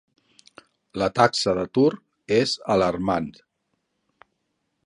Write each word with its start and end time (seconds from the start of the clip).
La 1.01 1.09
taxa 1.19 1.53
d'atur 1.59 1.91
és 2.39 2.57
alarmant. 2.77 3.29